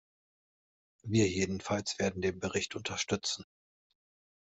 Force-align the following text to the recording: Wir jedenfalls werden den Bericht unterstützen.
Wir 1.03 1.27
jedenfalls 1.27 1.99
werden 1.99 2.23
den 2.23 2.39
Bericht 2.39 2.73
unterstützen. 2.75 3.45